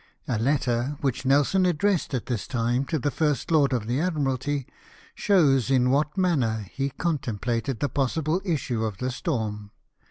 A 0.27 0.39
letter 0.39 0.97
which 1.01 1.25
Nelst)n 1.25 1.63
addressed 1.69 2.15
at 2.15 2.25
this 2.25 2.47
time 2.47 2.85
to 2.85 2.97
the 2.97 3.11
First 3.11 3.51
Lord 3.51 3.71
of 3.71 3.85
the 3.85 3.99
Admiralty 3.99 4.65
shows 5.13 5.69
in 5.69 5.91
what 5.91 6.17
manner 6.17 6.65
he 6.71 6.89
contemplated 6.89 7.81
the 7.81 7.87
possible 7.89 8.41
issue 8.43 8.83
of 8.83 8.97
the 8.97 9.11
storm. 9.11 9.69